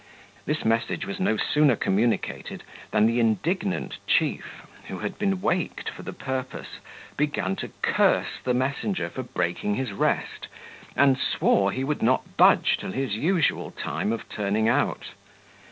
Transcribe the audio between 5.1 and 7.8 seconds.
been waked for the purpose) began to